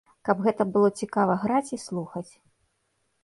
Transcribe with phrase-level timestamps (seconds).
[0.27, 2.27] Каб гэта было цікава граць і слухаць.